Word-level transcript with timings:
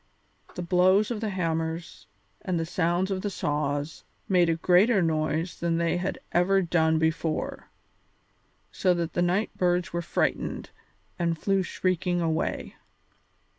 The 0.55 0.63
blows 0.63 1.11
of 1.11 1.21
the 1.21 1.29
hammers 1.29 2.07
and 2.41 2.59
the 2.59 2.65
sounds 2.65 3.11
of 3.11 3.21
the 3.21 3.29
saws 3.29 4.03
made 4.27 4.49
a 4.49 4.55
greater 4.55 4.99
noise 5.03 5.59
than 5.59 5.77
they 5.77 5.97
had 5.97 6.17
ever 6.31 6.59
done 6.63 6.97
before, 6.97 7.69
so 8.71 8.95
that 8.95 9.13
the 9.13 9.21
night 9.21 9.55
birds 9.55 9.93
were 9.93 10.01
frightened 10.01 10.71
and 11.19 11.37
flew 11.37 11.61
shrieking 11.61 12.19
away. 12.19 12.75